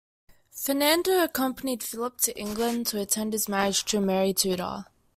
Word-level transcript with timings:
Fernando 0.49 1.21
accompanied 1.23 1.83
Philip 1.83 2.17
to 2.21 2.35
England 2.35 2.87
to 2.87 2.99
attend 2.99 3.33
his 3.33 3.47
marriage 3.47 3.85
to 3.85 3.99
Mary 4.01 4.33
Tudor. 4.33 4.85